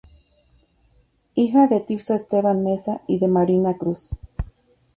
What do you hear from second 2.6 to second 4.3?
Meza y de Marina Cruz.